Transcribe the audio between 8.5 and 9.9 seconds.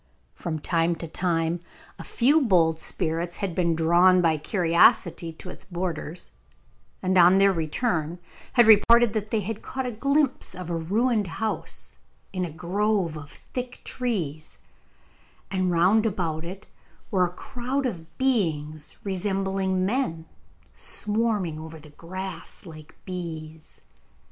had reported that they had caught